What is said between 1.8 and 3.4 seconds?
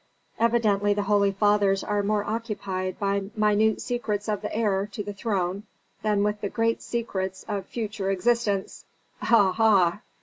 are more occupied by